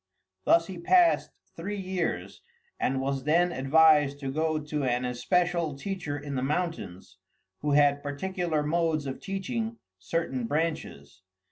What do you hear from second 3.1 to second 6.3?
then advised to go to an especial teacher